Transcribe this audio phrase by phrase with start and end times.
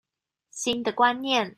[0.49, 1.49] 新的觀念